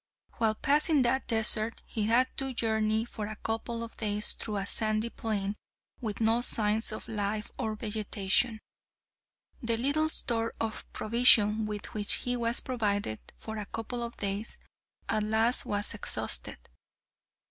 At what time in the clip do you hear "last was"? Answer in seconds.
15.21-15.93